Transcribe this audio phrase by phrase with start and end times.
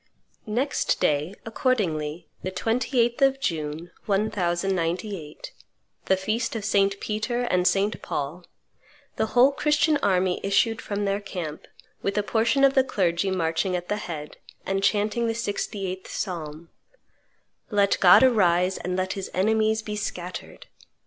[0.47, 5.51] Next day, accordingly, the 28th of June, 1098,
[6.05, 6.99] the feast of St.
[6.99, 8.01] Peter and St.
[8.01, 8.43] Paul,
[9.17, 11.67] the whole Christian army issued from their camp,
[12.01, 16.69] with a portion of the clergy marching at their head, and chanting the 68th Psalm,
[17.69, 20.65] "Let God arise, and let His enemies be scattered!"